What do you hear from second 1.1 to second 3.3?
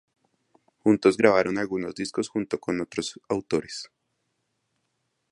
grabaron algunos discos junto con otros